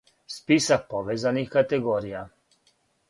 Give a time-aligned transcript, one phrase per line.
[0.35, 2.27] Списак повезаних категорија